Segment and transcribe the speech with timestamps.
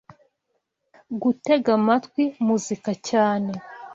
[1.21, 3.51] Gutega amatwi muzika cyane